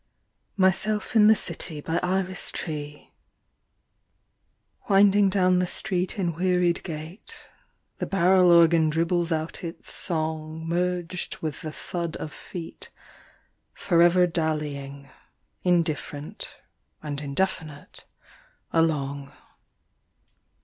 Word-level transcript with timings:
54 0.55 0.55
IRIS 0.57 0.57
TREE. 0.57 0.57
MYSELF 0.57 1.15
IN 1.15 1.27
THE 1.27 1.35
CITY. 2.33 3.13
WINDING 4.89 5.29
down 5.29 5.59
the 5.59 5.67
street 5.67 6.17
in 6.17 6.33
wearied 6.33 6.81
gait, 6.83 7.35
the 7.99 8.07
barrel 8.07 8.51
organ 8.51 8.89
dribbles 8.89 9.31
out 9.31 9.63
its 9.63 9.91
song 9.93 10.67
Merged 10.67 11.37
with 11.43 11.61
the 11.61 11.71
thud 11.71 12.15
of 12.17 12.33
feet 12.33 12.89
forever 13.75 14.25
dallying 14.25 15.07
indifferent 15.63 16.57
and 17.03 17.21
indefinite 17.21 18.05
along. 18.73 19.31